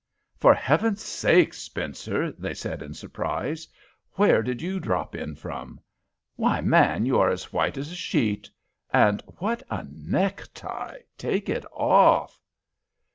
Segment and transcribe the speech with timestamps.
[0.35, 3.67] "For Heaven's sake, Spencer," they said, in surprise,
[4.13, 5.79] "where did you drop in from?
[6.35, 8.49] Why, man, you are as white as a sheet.
[8.91, 11.01] And what a necktie!
[11.19, 12.39] Take it off!"